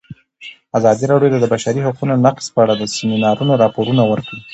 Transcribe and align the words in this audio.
ازادي 0.77 1.03
راډیو 1.11 1.29
د 1.33 1.37
د 1.41 1.45
بشري 1.53 1.81
حقونو 1.87 2.13
نقض 2.25 2.45
په 2.53 2.59
اړه 2.63 2.73
د 2.77 2.83
سیمینارونو 2.95 3.53
راپورونه 3.63 4.01
ورکړي. 4.11 4.39